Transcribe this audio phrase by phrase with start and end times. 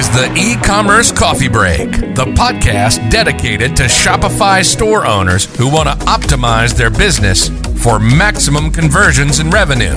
[0.00, 5.90] is the e commerce coffee break, the podcast dedicated to Shopify store owners who want
[5.90, 9.94] to optimize their business for maximum conversions and revenue.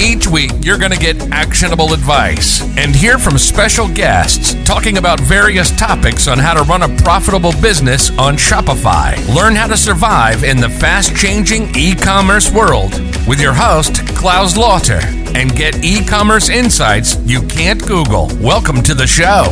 [0.00, 5.20] Each week, you're going to get actionable advice and hear from special guests talking about
[5.20, 9.14] various topics on how to run a profitable business on Shopify.
[9.34, 12.92] Learn how to survive in the fast changing e commerce world
[13.28, 15.00] with your host, Claus Lauter,
[15.36, 18.28] and get e commerce insights you can't Google.
[18.40, 19.44] Welcome to the show.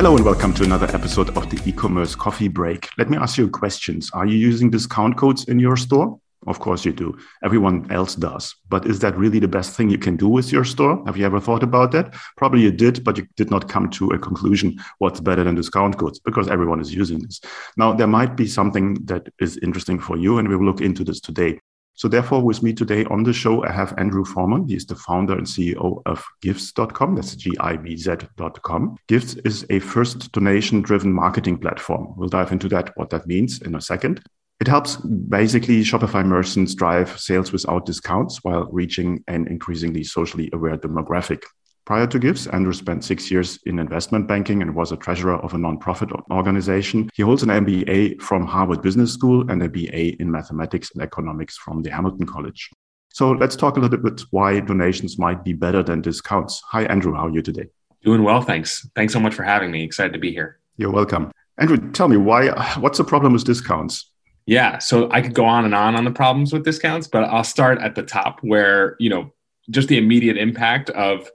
[0.00, 2.88] Hello and welcome to another episode of the e-commerce coffee break.
[2.96, 4.10] Let me ask you questions.
[4.14, 6.18] Are you using discount codes in your store?
[6.46, 7.18] Of course you do.
[7.44, 8.54] Everyone else does.
[8.70, 11.02] But is that really the best thing you can do with your store?
[11.04, 12.14] Have you ever thought about that?
[12.38, 15.98] Probably you did, but you did not come to a conclusion what's better than discount
[15.98, 17.38] codes because everyone is using this.
[17.76, 21.04] Now, there might be something that is interesting for you, and we will look into
[21.04, 21.60] this today.
[22.00, 24.66] So therefore, with me today on the show, I have Andrew Foreman.
[24.66, 27.14] He's the founder and CEO of Givz.com.
[27.14, 28.96] That's G-I-V-Z.com.
[29.06, 32.14] Givz is a first donation-driven marketing platform.
[32.16, 34.22] We'll dive into that, what that means in a second.
[34.60, 40.78] It helps basically Shopify merchants drive sales without discounts while reaching an increasingly socially aware
[40.78, 41.42] demographic.
[41.86, 45.54] Prior to Givz, Andrew spent six years in investment banking and was a treasurer of
[45.54, 47.10] a nonprofit organization.
[47.14, 51.56] He holds an MBA from Harvard Business School and a BA in mathematics and economics
[51.56, 52.70] from the Hamilton College.
[53.08, 56.62] So let's talk a little bit why donations might be better than discounts.
[56.68, 57.14] Hi, Andrew.
[57.14, 57.66] How are you today?
[58.04, 58.88] Doing well, thanks.
[58.94, 59.82] Thanks so much for having me.
[59.82, 60.60] Excited to be here.
[60.76, 61.32] You're welcome.
[61.58, 62.48] Andrew, tell me why.
[62.78, 64.10] What's the problem with discounts?
[64.46, 67.44] Yeah, so I could go on and on on the problems with discounts, but I'll
[67.44, 69.32] start at the top where, you know,
[69.70, 71.28] just the immediate impact of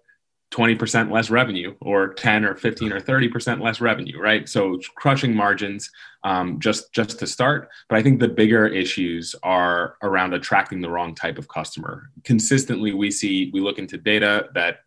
[0.55, 4.47] 20% less revenue or 10 or 15 or 30% less revenue, right?
[4.47, 5.91] So crushing margins
[6.23, 7.69] um, just just to start.
[7.89, 12.09] But I think the bigger issues are around attracting the wrong type of customer.
[12.23, 14.79] Consistently, we see we look into data that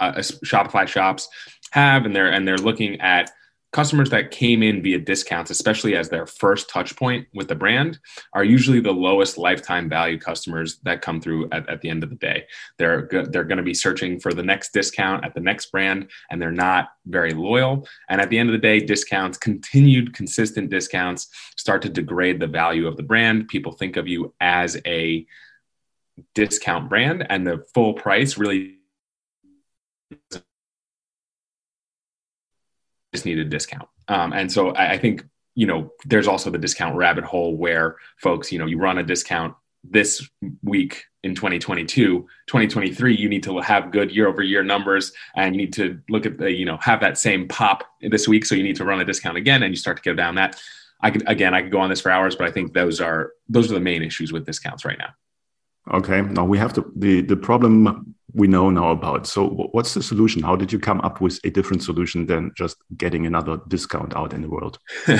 [0.00, 1.28] uh, Shopify shops
[1.70, 3.30] have, and they're and they're looking at
[3.72, 7.98] customers that came in via discounts, especially as their first touch point with the brand,
[8.32, 12.08] are usually the lowest lifetime value customers that come through at, at the end of
[12.08, 12.44] the day.
[12.78, 16.08] They're go- they're going to be searching for the next discount at the next brand,
[16.30, 17.86] and they're not very loyal.
[18.08, 22.46] And at the end of the day, discounts, continued consistent discounts, start to degrade the
[22.46, 23.48] value of the brand.
[23.48, 25.26] People think of you as a
[26.34, 28.78] discount brand, and the full price really
[33.24, 33.88] need a discount.
[34.08, 35.24] Um, and so I, I think,
[35.54, 39.02] you know, there's also the discount rabbit hole where folks, you know, you run a
[39.02, 40.28] discount this
[40.62, 45.60] week in 2022 2023 you need to have good year over year numbers and you
[45.60, 48.44] need to look at the you know have that same pop this week.
[48.44, 50.60] So you need to run a discount again and you start to go down that.
[51.00, 53.32] I could again i could go on this for hours but i think those are
[53.48, 55.10] those are the main issues with discounts right now
[55.92, 56.22] Okay.
[56.22, 59.26] Now we have the, the, the problem we know now about.
[59.26, 60.42] So what's the solution?
[60.42, 64.34] How did you come up with a different solution than just getting another discount out
[64.34, 64.78] in the world?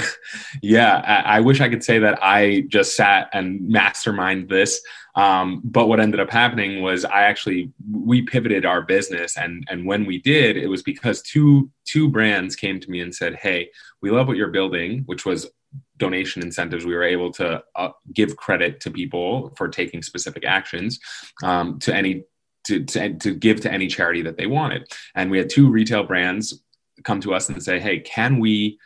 [0.62, 4.80] yeah, I, I, wish I could say that I just sat and mastermind this.
[5.14, 9.84] Um, but what ended up happening was I actually we pivoted our business, and and
[9.84, 13.70] when we did, it was because two two brands came to me and said, "Hey,
[14.00, 15.50] we love what you're building," which was
[15.98, 20.98] donation incentives, we were able to uh, give credit to people for taking specific actions
[21.42, 22.24] um, to any
[22.64, 24.86] to, to, to give to any charity that they wanted.
[25.14, 26.62] And we had two retail brands
[27.04, 28.78] come to us and say, "Hey, can we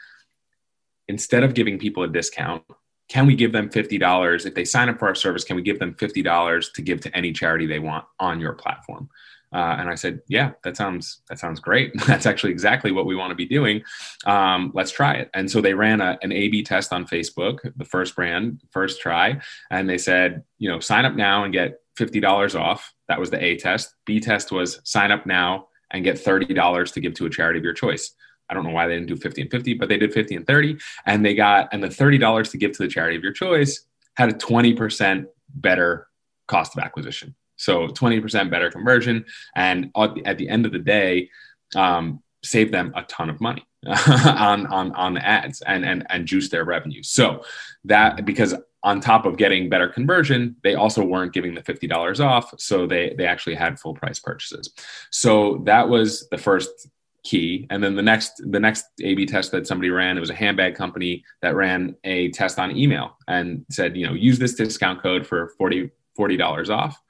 [1.09, 2.63] instead of giving people a discount,
[3.09, 5.79] can we give them $50 if they sign up for our service can we give
[5.79, 9.09] them $50 to give to any charity they want on your platform
[9.53, 11.93] uh, and I said, "Yeah, that sounds that sounds great.
[12.07, 13.83] That's actually exactly what we want to be doing.
[14.25, 17.85] Um, let's try it." And so they ran a, an A/B test on Facebook, the
[17.85, 19.41] first brand, first try,
[19.71, 23.31] and they said, "You know, sign up now and get fifty dollars off." That was
[23.31, 23.95] the A test.
[24.07, 27.59] B test was sign up now and get thirty dollars to give to a charity
[27.59, 28.15] of your choice.
[28.49, 30.47] I don't know why they didn't do 50 and 50, but they did 50 and
[30.47, 30.77] 30.
[31.07, 33.87] And they got, and the $30 to give to the charity of your choice
[34.17, 35.25] had a 20%
[35.55, 36.09] better
[36.49, 37.35] cost of acquisition.
[37.63, 39.25] So 20% better conversion.
[39.55, 39.91] And
[40.25, 41.31] at the end of the day,
[41.77, 46.49] um, save them a ton of money on, on, on ads and, and, and juice
[46.49, 47.03] their revenue.
[47.03, 47.45] So
[47.85, 52.53] that because on top of getting better conversion, they also weren't giving the $50 off.
[52.59, 54.73] So they, they actually had full price purchases.
[55.11, 56.89] So that was the first
[57.25, 60.31] key and then the next the next a b test that somebody ran it was
[60.31, 64.55] a handbag company that ran a test on email and said you know use this
[64.55, 65.89] discount code for 40
[66.19, 67.01] $40 off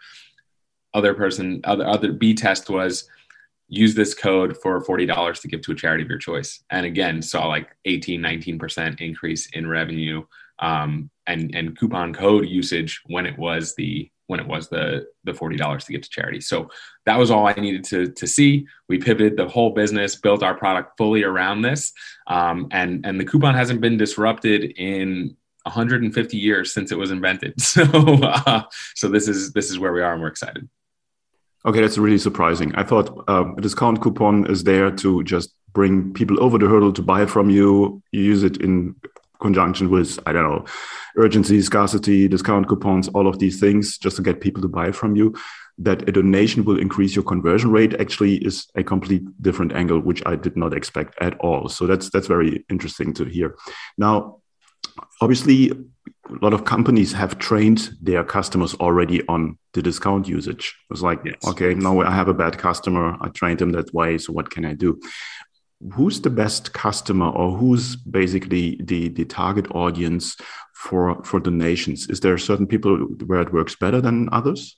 [0.95, 3.09] other person other other b test was
[3.69, 7.23] use this code for $40 to give to a charity of your choice and again
[7.23, 10.23] saw like 18 19% increase in revenue
[10.63, 15.35] um, and and coupon code usage when it was the when it was the the
[15.35, 16.41] forty dollars to give to charity.
[16.41, 16.71] So
[17.05, 18.67] that was all I needed to to see.
[18.89, 21.93] We pivoted the whole business, built our product fully around this,
[22.29, 27.55] um, and and the coupon hasn't been disrupted in 150 years since it was invented.
[27.61, 28.63] So uh,
[28.95, 30.69] so this is this is where we are, and we're excited.
[31.65, 32.75] Okay, that's really surprising.
[32.75, 36.93] I thought um, a discount coupon is there to just bring people over the hurdle
[36.93, 38.03] to buy from you.
[38.11, 38.97] You use it in
[39.41, 40.65] conjunction with, I don't know,
[41.17, 45.15] urgency, scarcity, discount coupons, all of these things, just to get people to buy from
[45.15, 45.35] you.
[45.79, 50.23] That a donation will increase your conversion rate actually is a complete different angle, which
[50.27, 51.69] I did not expect at all.
[51.69, 53.57] So that's that's very interesting to hear.
[53.97, 54.42] Now,
[55.21, 60.75] obviously, a lot of companies have trained their customers already on the discount usage.
[60.91, 61.37] It's like, yes.
[61.47, 63.17] okay, now I have a bad customer.
[63.21, 64.19] I trained them that way.
[64.19, 65.01] So what can I do?
[65.95, 70.37] Who's the best customer or who's basically the, the target audience
[70.75, 72.09] for, for donations?
[72.09, 72.97] Is there certain people
[73.27, 74.77] where it works better than others?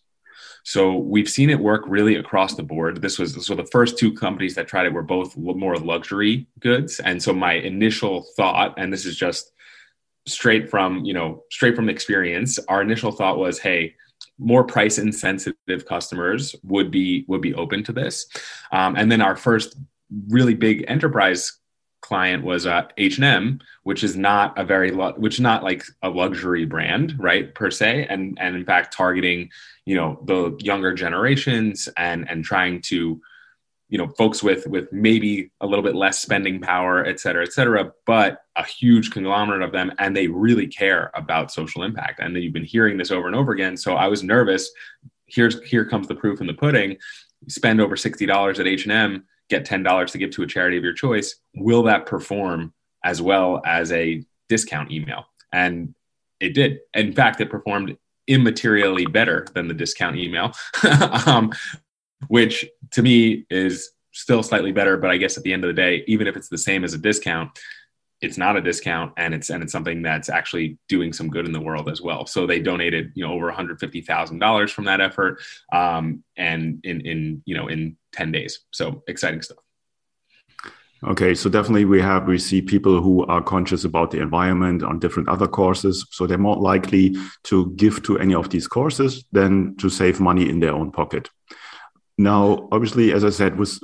[0.65, 3.03] So we've seen it work really across the board.
[3.03, 7.01] This was so the first two companies that tried it were both more luxury goods.
[7.01, 9.53] And so my initial thought, and this is just
[10.27, 13.95] straight from you know straight from experience our initial thought was hey
[14.39, 18.27] more price insensitive customers would be would be open to this.
[18.73, 19.77] Um, and then our first
[20.29, 21.59] really big enterprise
[22.03, 26.67] client was uh, h&m which is not a very which is not like a luxury
[26.67, 29.49] brand right per se and and in fact targeting
[29.87, 33.19] you know the younger generations and and trying to
[33.95, 37.53] you know folks with with maybe a little bit less spending power et cetera et
[37.53, 42.19] cetera but a huge conglomerate of them and they really care about social impact.
[42.21, 43.77] And you've been hearing this over and over again.
[43.77, 44.69] So i was nervous.
[45.27, 46.97] Here's here comes the proof in the pudding.
[47.49, 51.37] Spend over $60 at h&m get $10 to give to a charity of your choice.
[51.55, 52.73] Will that perform
[53.05, 55.27] as well as a discount email?
[55.53, 55.95] And
[56.41, 56.81] it did.
[56.95, 57.97] In fact it performed
[58.29, 60.53] immaterially better than the discount email.
[61.27, 61.53] Um,
[62.29, 64.97] which to me is still slightly better.
[64.97, 66.95] But I guess at the end of the day, even if it's the same as
[66.95, 67.51] a discount,
[68.21, 71.53] it's not a discount and it's and it's something that's actually doing some good in
[71.53, 72.27] the world as well.
[72.27, 76.25] So they donated, you know, over one hundred fifty thousand dollars from that effort, um,
[76.37, 78.61] and in in you know in ten days.
[78.71, 79.59] So exciting stuff.
[81.07, 84.99] Okay, so definitely we have we see people who are conscious about the environment on
[84.99, 89.77] different other courses, so they're more likely to give to any of these courses than
[89.77, 91.29] to save money in their own pocket.
[92.17, 93.79] Now, obviously, as I said, with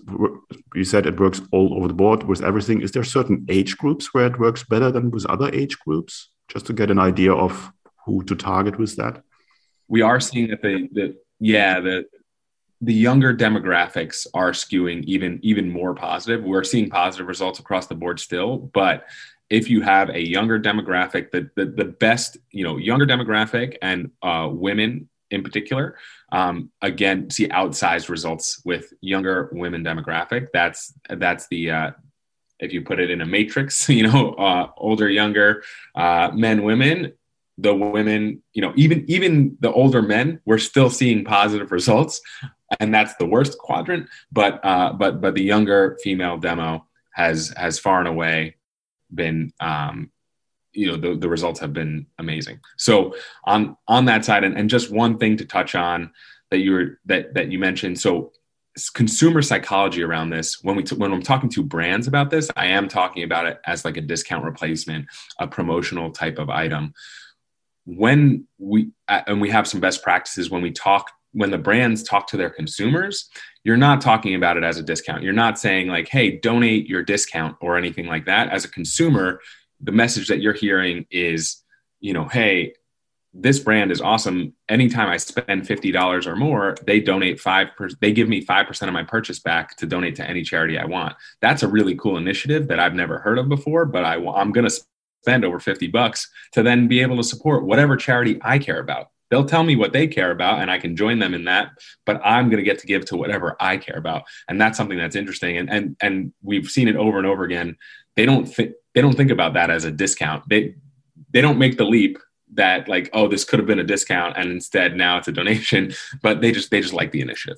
[0.75, 2.81] you said it works all over the board with everything.
[2.81, 6.31] Is there certain age groups where it works better than with other age groups?
[6.49, 7.73] Just to get an idea of
[8.06, 9.23] who to target with that.
[9.88, 12.05] We are seeing that the, the yeah the
[12.81, 16.43] the younger demographics are skewing even even more positive.
[16.44, 19.06] We're seeing positive results across the board still, but
[19.50, 24.12] if you have a younger demographic, the the, the best you know younger demographic and
[24.23, 25.97] uh, women in particular.
[26.32, 30.49] Um, again see outsized results with younger women demographic.
[30.53, 31.91] That's that's the uh,
[32.61, 35.62] if you put it in a matrix you know uh, older younger
[35.94, 37.12] uh, men women
[37.59, 42.21] the women you know even even the older men we're still seeing positive results
[42.79, 47.79] and that's the worst quadrant but uh, but but the younger female demo has has
[47.79, 48.56] far and away
[49.12, 50.11] been um,
[50.73, 52.61] you know the, the results have been amazing.
[52.77, 53.15] So
[53.45, 56.13] on on that side and, and just one thing to touch on
[56.51, 58.01] that you were that that you mentioned.
[58.01, 58.33] So
[58.95, 62.67] consumer psychology around this when we t- when i'm talking to brands about this i
[62.67, 65.05] am talking about it as like a discount replacement
[65.41, 66.95] a promotional type of item.
[67.87, 72.27] When we and we have some best practices when we talk when the brands talk
[72.29, 73.29] to their consumers
[73.65, 75.23] you're not talking about it as a discount.
[75.23, 78.50] You're not saying like hey donate your discount or anything like that.
[78.50, 79.41] As a consumer
[79.81, 81.63] the message that you're hearing is,
[82.01, 82.75] you know, hey,
[83.33, 84.55] this brand is awesome.
[84.69, 87.69] Anytime I spend fifty dollars or more, they donate five.
[87.77, 90.79] Per, they give me five percent of my purchase back to donate to any charity
[90.79, 91.15] I want.
[91.41, 93.85] That's a really cool initiative that I've never heard of before.
[93.85, 94.83] But I, I'm going to
[95.23, 99.11] spend over fifty bucks to then be able to support whatever charity I care about.
[99.31, 101.71] They'll tell me what they care about, and I can join them in that.
[102.05, 104.99] But I'm going to get to give to whatever I care about, and that's something
[104.99, 105.57] that's interesting.
[105.57, 107.77] And and and we've seen it over and over again.
[108.21, 110.47] They don't think they don't think about that as a discount.
[110.47, 110.75] They
[111.31, 112.19] they don't make the leap
[112.53, 115.95] that like oh this could have been a discount and instead now it's a donation,
[116.23, 117.57] but they just they just like the initiative.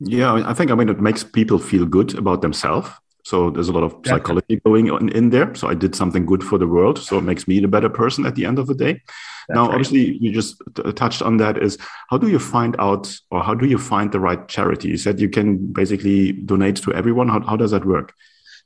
[0.00, 2.90] Yeah, I think I mean it makes people feel good about themselves.
[3.22, 5.54] So there's a lot of psychology going on in there.
[5.54, 6.98] So I did something good for the world.
[6.98, 8.94] So it makes me the better person at the end of the day.
[8.94, 9.74] That's now, right.
[9.74, 10.60] obviously, you just
[10.96, 11.62] touched on that.
[11.62, 11.78] Is
[12.10, 14.88] how do you find out, or how do you find the right charity?
[14.88, 17.28] You said you can basically donate to everyone.
[17.28, 18.12] How, how does that work?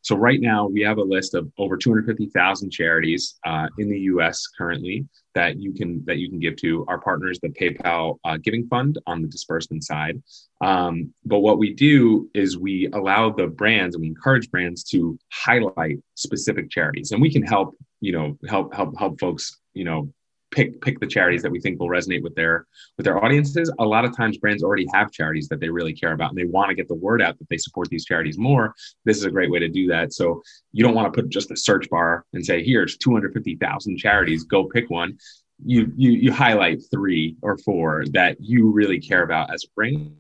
[0.03, 4.47] So right now we have a list of over 250,000 charities uh, in the U.S.
[4.57, 6.85] currently that you can that you can give to.
[6.89, 10.23] Our partners, the PayPal uh, Giving Fund, on the disbursement side.
[10.61, 15.19] Um, but what we do is we allow the brands and we encourage brands to
[15.33, 20.13] highlight specific charities, and we can help you know help help help folks you know
[20.51, 23.73] pick pick the charities that we think will resonate with their with their audiences.
[23.79, 26.45] A lot of times brands already have charities that they really care about and they
[26.45, 28.75] want to get the word out that they support these charities more.
[29.05, 30.13] This is a great way to do that.
[30.13, 34.45] So you don't want to put just a search bar and say here's 250000 charities
[34.45, 35.19] go pick one.
[35.65, 40.13] You you you highlight three or four that you really care about as a brand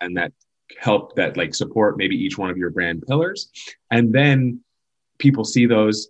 [0.00, 0.32] and that
[0.78, 3.50] help that like support maybe each one of your brand pillars.
[3.90, 4.60] And then
[5.18, 6.08] people see those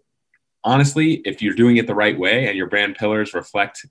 [0.66, 3.86] honestly, if you're doing it the right way and your brand pillars reflect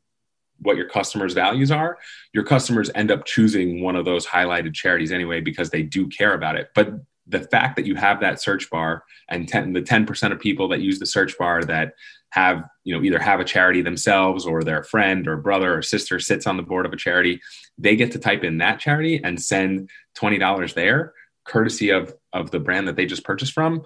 [0.59, 1.97] what your customers' values are,
[2.33, 6.33] your customers end up choosing one of those highlighted charities anyway because they do care
[6.33, 6.69] about it.
[6.75, 6.93] But
[7.27, 10.81] the fact that you have that search bar and 10, the 10% of people that
[10.81, 11.93] use the search bar that
[12.29, 16.19] have, you know, either have a charity themselves or their friend or brother or sister
[16.19, 17.41] sits on the board of a charity,
[17.77, 21.13] they get to type in that charity and send $20 there
[21.45, 23.83] courtesy of of the brand that they just purchased from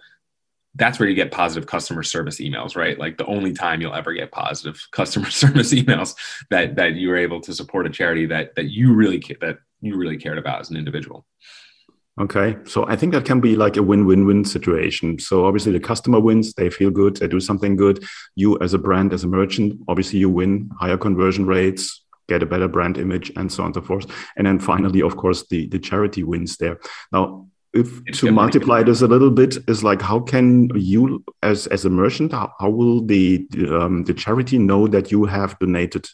[0.75, 2.97] that's where you get positive customer service emails, right?
[2.97, 6.15] Like the only time you'll ever get positive customer service emails
[6.49, 9.97] that that you were able to support a charity that that you really that you
[9.97, 11.25] really cared about as an individual.
[12.19, 15.19] Okay, so I think that can be like a win-win-win situation.
[15.19, 18.03] So obviously the customer wins, they feel good, they do something good.
[18.35, 22.45] You as a brand, as a merchant, obviously you win higher conversion rates, get a
[22.45, 24.05] better brand image, and so on and so forth.
[24.35, 26.79] And then finally, of course, the the charity wins there.
[27.13, 27.47] Now
[27.79, 31.89] if to multiply this a little bit is like how can you as as a
[31.89, 36.07] merchant how, how will the um, the charity know that you have donated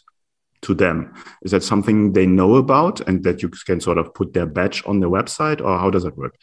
[0.62, 4.32] to them is that something they know about and that you can sort of put
[4.32, 6.34] their badge on their website or how does that work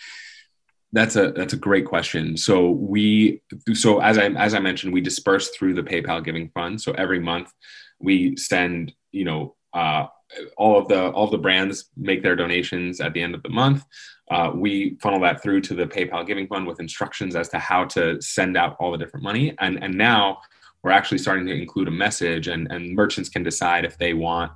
[0.93, 2.37] that's a that's a great question.
[2.37, 3.41] So we
[3.73, 6.79] so as I as I mentioned, we disperse through the PayPal Giving Fund.
[6.79, 7.51] So every month
[7.99, 10.05] we send you know uh,
[10.57, 13.49] all of the all of the brands make their donations at the end of the
[13.49, 13.85] month.
[14.31, 17.85] Uh, we funnel that through to the PayPal Giving Fund with instructions as to how
[17.85, 19.53] to send out all the different money.
[19.59, 20.39] And, and now
[20.81, 24.51] we're actually starting to include a message, and, and merchants can decide if they want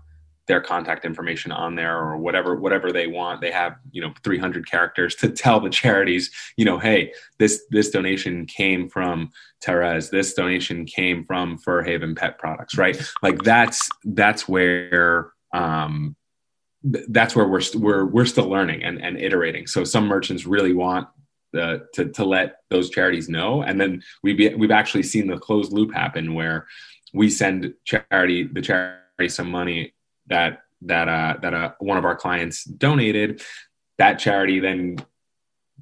[0.47, 3.41] their contact information on there or whatever whatever they want.
[3.41, 7.89] They have you know 300 characters to tell the charities you know hey this this
[7.89, 9.29] donation came from
[9.61, 12.99] Therese this donation came from Fur Haven pet products right?
[13.21, 16.15] Like that's that's where um
[16.83, 19.67] that's where we're we we're we're still learning and, and iterating.
[19.67, 21.07] So some merchants really want
[21.53, 25.73] the to, to let those charities know, and then we we've actually seen the closed
[25.73, 26.67] loop happen where
[27.13, 29.93] we send charity the charity some money
[30.27, 33.41] that that uh, that uh, one of our clients donated.
[33.97, 34.97] That charity then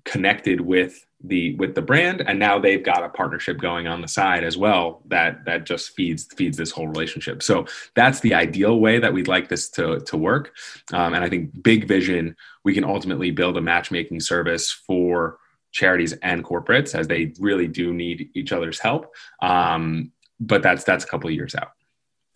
[0.06, 4.08] connected with the with the brand and now they've got a partnership going on the
[4.08, 7.42] side as well that that just feeds feeds this whole relationship.
[7.42, 10.54] So that's the ideal way that we'd like this to to work.
[10.94, 15.40] Um, and i think big vision we can ultimately build a matchmaking service for
[15.72, 19.14] charities and corporates as they really do need each other's help.
[19.42, 21.75] Um, but that's that's a couple of years out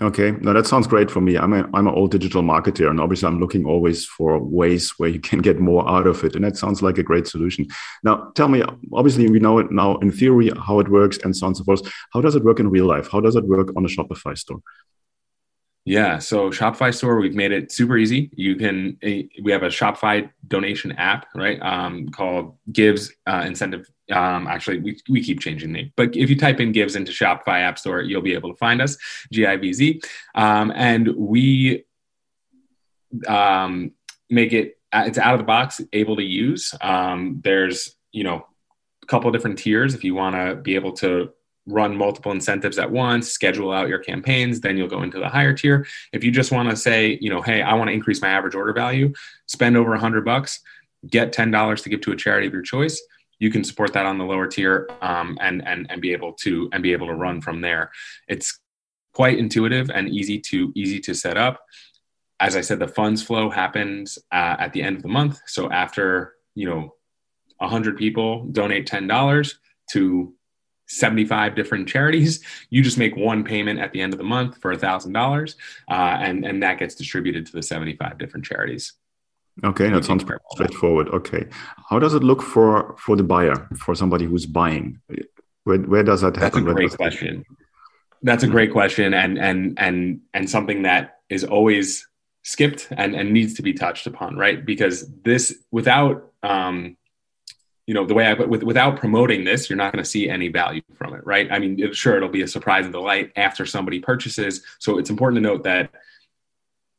[0.02, 1.38] Okay, no, that sounds great for me.
[1.38, 5.10] I'm a I'm an old digital marketer, and obviously I'm looking always for ways where
[5.10, 7.68] you can get more out of it, and that sounds like a great solution.
[8.04, 8.64] Now, tell me,
[8.94, 11.66] obviously we know it now in theory how it works and so on and so
[11.66, 11.82] forth.
[12.14, 13.10] How does it work in real life?
[13.12, 14.62] How does it work on a Shopify store?
[15.90, 18.30] Yeah, so Shopify store, we've made it super easy.
[18.36, 21.60] You can eh, we have a Shopify donation app, right?
[21.64, 26.38] Um, called Givz uh, Incentive um, actually, we, we keep changing name, but if you
[26.38, 28.98] type in Givz into Shopify App Store, you'll be able to find us,
[29.34, 30.02] G I V Z.
[30.36, 31.86] Um, and we
[33.28, 33.92] um,
[34.30, 36.72] make it, uh, it's out of the box, able to use.
[36.82, 38.46] Um, there's, you know,
[39.02, 41.32] a couple different tiers if you want to be able to
[41.66, 45.54] run multiple incentives at once, schedule out your campaigns, then you'll go into the higher
[45.54, 45.86] tier.
[46.12, 48.56] If you just want to say, you know, hey, I want to increase my average
[48.56, 49.14] order value,
[49.46, 50.60] spend over a hundred bucks,
[51.08, 53.02] get ten dollars to give to a charity of your choice
[53.40, 56.70] you can support that on the lower tier um, and and and be able to
[56.74, 57.92] and be able to run from there.
[58.28, 58.60] It's
[59.14, 61.62] quite intuitive and easy to easy to set up.
[62.40, 65.40] As I said, the funds flow happens uh, at the end of the month.
[65.48, 66.96] So after you know,
[67.62, 69.60] hundred people donate ten dollars
[69.92, 70.34] to
[70.90, 74.72] 75 different charities you just make one payment at the end of the month for
[74.72, 75.56] a thousand dollars
[75.90, 78.94] uh, and and that gets distributed to the 75 different charities
[79.64, 81.10] Okay, that sounds straightforward.
[81.10, 81.46] Okay,
[81.90, 85.00] how does it look for for the buyer, for somebody who's buying?
[85.64, 86.66] Where where does that happen?
[86.66, 87.46] That's a great question.
[88.22, 92.08] That's a great question, and and and and something that is always
[92.44, 94.66] skipped and and needs to be touched upon, right?
[94.66, 96.96] Because this, without um,
[97.90, 100.48] you know the way I with, without promoting this, you're not going to see any
[100.48, 101.52] value from it, right?
[101.52, 104.62] I mean, it, sure, it'll be a surprise and delight after somebody purchases.
[104.78, 105.90] So it's important to note that,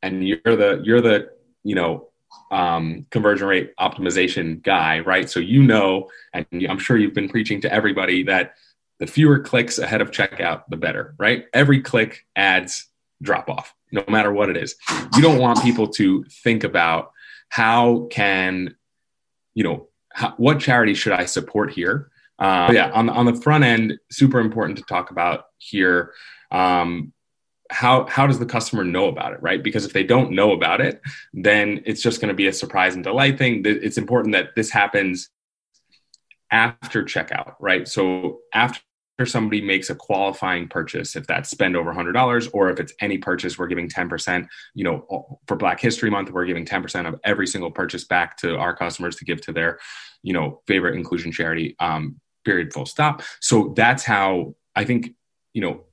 [0.01, 1.29] and you're the you're the
[1.63, 2.09] you know
[2.51, 5.29] um, conversion rate optimization guy, right?
[5.29, 8.55] So you know, and I'm sure you've been preaching to everybody that
[8.99, 11.45] the fewer clicks ahead of checkout, the better, right?
[11.53, 12.89] Every click adds
[13.21, 14.75] drop off, no matter what it is.
[15.15, 17.13] You don't want people to think about
[17.47, 18.75] how can,
[19.53, 22.09] you know, how, what charity should I support here?
[22.39, 26.13] Uh, yeah, on, on the front end, super important to talk about here.
[26.49, 27.13] Um,
[27.71, 30.81] how how does the customer know about it right because if they don't know about
[30.81, 31.01] it
[31.33, 34.69] then it's just going to be a surprise and delight thing it's important that this
[34.69, 35.29] happens
[36.51, 38.81] after checkout right so after
[39.25, 43.57] somebody makes a qualifying purchase if that's spend over $100 or if it's any purchase
[43.57, 47.71] we're giving 10% you know for black history month we're giving 10% of every single
[47.71, 49.79] purchase back to our customers to give to their
[50.23, 53.21] you know favorite inclusion charity um, period full stop.
[53.39, 55.11] So that's how i think
[55.53, 55.83] you know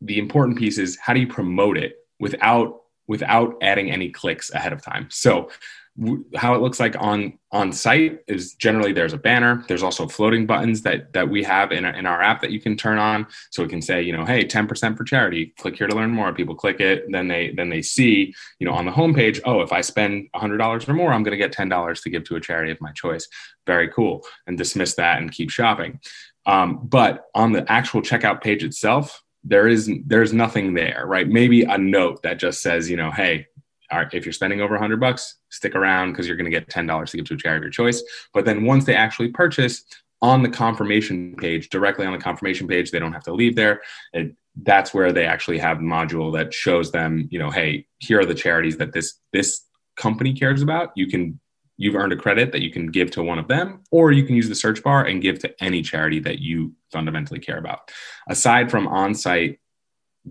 [0.00, 4.72] the important piece is how do you promote it without without adding any clicks ahead
[4.72, 5.08] of time?
[5.10, 5.50] So
[6.34, 9.64] how it looks like on on site is generally there's a banner.
[9.66, 12.76] There's also floating buttons that that we have in, in our app that you can
[12.76, 13.26] turn on.
[13.50, 15.54] So we can say you know hey 10% for charity.
[15.58, 16.32] Click here to learn more.
[16.34, 17.04] People click it.
[17.10, 20.88] Then they then they see you know on the homepage oh if i spend $100
[20.88, 23.26] or more i'm going to get $10 to give to a charity of my choice.
[23.66, 24.24] Very cool.
[24.46, 26.00] And dismiss that and keep shopping.
[26.44, 31.28] Um, but on the actual checkout page itself there is there's nothing there right?
[31.28, 33.46] Maybe a note that just says you know hey
[33.90, 37.16] if you're spending over 100 bucks, stick around because you're going to get $10 to
[37.16, 38.02] give to a charity of your choice.
[38.32, 39.84] But then once they actually purchase
[40.22, 43.82] on the confirmation page, directly on the confirmation page, they don't have to leave there.
[44.12, 48.20] It, that's where they actually have a module that shows them, you know, hey, here
[48.20, 49.62] are the charities that this this
[49.96, 50.90] company cares about.
[50.96, 51.38] You can
[51.76, 54.34] you've earned a credit that you can give to one of them, or you can
[54.34, 57.90] use the search bar and give to any charity that you fundamentally care about.
[58.28, 59.60] Aside from on-site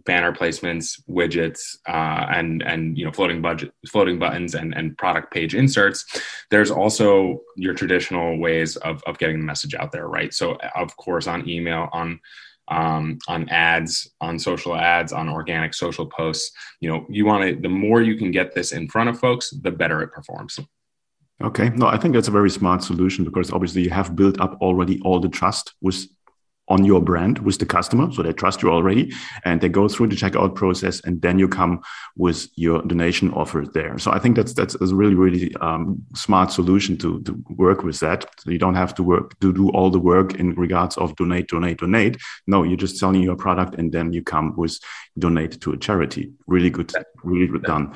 [0.03, 5.33] banner placements, widgets, uh, and and you know floating budget, floating buttons, and and product
[5.33, 6.05] page inserts.
[6.51, 10.33] There's also your traditional ways of of getting the message out there, right?
[10.33, 12.19] So of course on email, on
[12.67, 16.51] um, on ads, on social ads, on organic social posts.
[16.81, 19.51] You know, you want to the more you can get this in front of folks,
[19.51, 20.59] the better it performs.
[21.43, 24.57] Okay, no, I think that's a very smart solution because obviously you have built up
[24.61, 26.07] already all the trust with
[26.67, 30.07] on your brand with the customer so they trust you already and they go through
[30.07, 31.81] the checkout process and then you come
[32.15, 33.97] with your donation offer there.
[33.97, 37.99] So i think that's that's a really really um, smart solution to, to work with
[37.99, 38.25] that.
[38.39, 41.47] So you don't have to work to do all the work in regards of donate
[41.49, 42.17] donate donate.
[42.47, 44.79] No you're just selling your product and then you come with
[45.17, 46.31] donate to a charity.
[46.47, 46.91] Really good
[47.23, 47.95] really done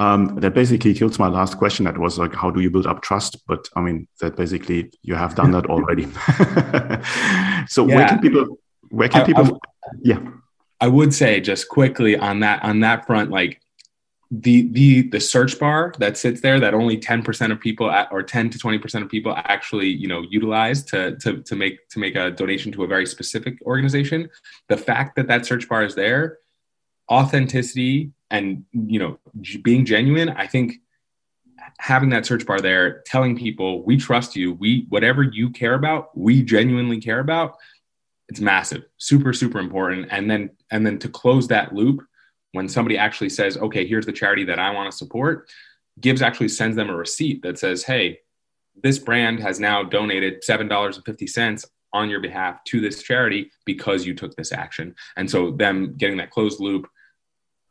[0.00, 1.84] um, that basically kills my last question.
[1.84, 3.46] That was like, how do you build up trust?
[3.46, 6.04] But I mean, that basically you have done that already.
[7.68, 7.96] so yeah.
[7.96, 8.58] where can people?
[8.88, 9.60] Where can I, people?
[9.60, 10.20] I, yeah,
[10.80, 13.60] I would say just quickly on that on that front, like
[14.30, 18.22] the the the search bar that sits there that only 10% of people at, or
[18.22, 22.14] 10 to 20% of people actually you know utilize to, to to make to make
[22.14, 24.30] a donation to a very specific organization
[24.68, 26.38] the fact that that search bar is there
[27.10, 29.18] authenticity and you know
[29.62, 30.74] being genuine i think
[31.78, 34.54] having that search bar there telling people we trust you.
[34.54, 37.56] We whatever you care about we genuinely care about
[38.28, 40.08] it's massive super super important.
[40.10, 42.02] And then and then to close that loop
[42.52, 45.48] when somebody actually says okay here's the charity that i want to support
[46.00, 48.18] Givz actually sends them a receipt that says hey
[48.82, 54.34] this brand has now donated $7.50 on your behalf to this charity because you took
[54.36, 54.94] this action.
[55.16, 56.86] And so them getting that closed loop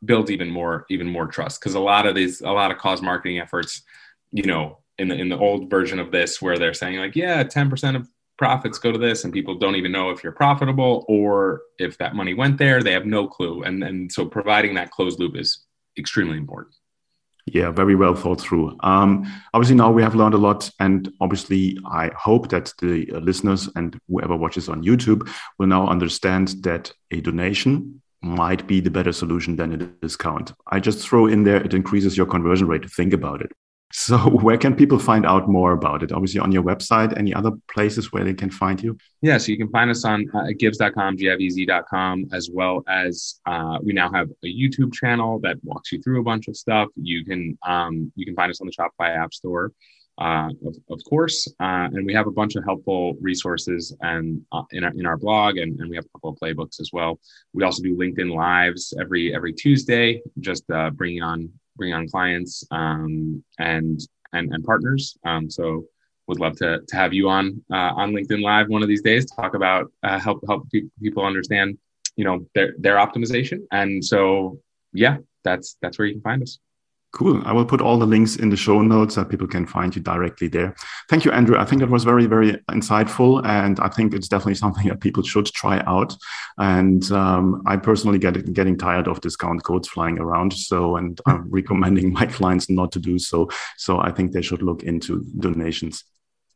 [0.04, 1.60] build even more even more trust.
[1.60, 3.82] Because a lot of these a lot of cause marketing efforts
[4.32, 7.42] you know in the in the old version of this where they're saying like yeah
[7.42, 8.08] 10% of
[8.38, 12.14] profits go to this and people don't even know if you're profitable or if that
[12.14, 13.62] money went there they have no clue.
[13.62, 15.64] And and so providing that closed loop is
[15.98, 16.74] extremely important.
[17.46, 18.76] Yeah, very well thought through.
[18.80, 23.68] Um, obviously, now we have learned a lot, and obviously, I hope that the listeners
[23.74, 29.12] and whoever watches on YouTube will now understand that a donation might be the better
[29.12, 30.52] solution than a discount.
[30.66, 32.82] I just throw in there, it increases your conversion rate.
[32.82, 33.52] To think about it.
[33.92, 36.12] So, where can people find out more about it?
[36.12, 38.96] Obviously, on your website, any other places where they can find you?
[39.20, 43.92] Yeah, so you can find us on uh, givz.com, givez.com, as well as uh, we
[43.92, 46.88] now have a YouTube channel that walks you through a bunch of stuff.
[46.94, 49.72] You can um, you can find us on the Shopify App Store
[50.20, 51.48] uh, of, of, course.
[51.60, 55.16] Uh, and we have a bunch of helpful resources and uh, in, our, in our
[55.16, 57.18] blog, and, and, we have a couple of playbooks as well.
[57.54, 62.64] We also do LinkedIn lives every every Tuesday, just uh, bringing on bringing on clients
[62.70, 64.00] um, and
[64.34, 65.16] and and partners.
[65.24, 65.86] Um, so
[66.26, 69.24] would love to, to have you on uh, on LinkedIn Live one of these days.
[69.24, 70.68] Talk about help help
[71.02, 71.78] people understand,
[72.16, 73.60] you know, their their optimization.
[73.72, 74.60] And so,
[74.92, 76.58] yeah, that's that's where you can find us.
[77.12, 77.42] Cool.
[77.44, 80.00] I will put all the links in the show notes so people can find you
[80.00, 80.76] directly there.
[81.08, 81.58] Thank you, Andrew.
[81.58, 83.44] I think that was very, very insightful.
[83.44, 86.14] And I think it's definitely something that people should try out.
[86.58, 90.52] And um, I personally get getting tired of discount codes flying around.
[90.52, 93.50] So, and I'm recommending my clients not to do so.
[93.76, 96.04] So I think they should look into donations.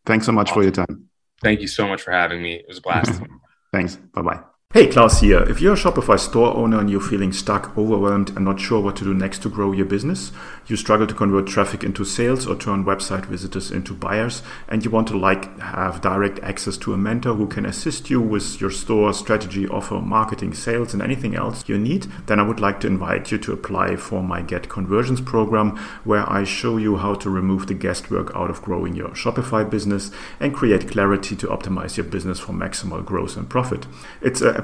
[0.06, 0.60] Thanks so much awesome.
[0.60, 1.08] for your time.
[1.42, 2.54] Thank you so much for having me.
[2.54, 3.20] It was a blast.
[3.72, 3.96] Thanks.
[3.96, 4.53] Bye bye.
[4.74, 5.44] Hey, Claus here.
[5.48, 8.96] If you're a Shopify store owner and you're feeling stuck, overwhelmed, and not sure what
[8.96, 10.32] to do next to grow your business,
[10.66, 14.90] you struggle to convert traffic into sales or turn website visitors into buyers, and you
[14.90, 18.72] want to like have direct access to a mentor who can assist you with your
[18.72, 22.88] store strategy, offer, marketing, sales, and anything else you need, then I would like to
[22.88, 27.30] invite you to apply for my Get Conversions program, where I show you how to
[27.30, 30.10] remove the guesswork out of growing your Shopify business
[30.40, 33.86] and create clarity to optimize your business for maximal growth and profit.
[34.20, 34.63] It's a